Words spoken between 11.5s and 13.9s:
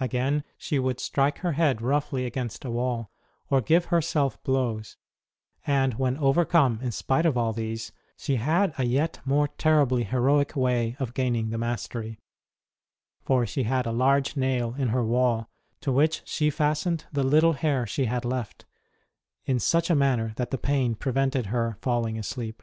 the mastery, for she had